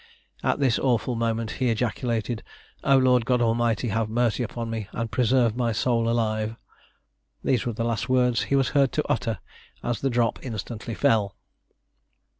[0.41, 2.41] At this awful moment he ejaculated,
[2.83, 6.55] "O Lord God Almighty, have mercy upon me, and preserve my soul alive."
[7.43, 9.37] These were the last words he was heard to utter,
[9.83, 11.35] as the drop instantly fell.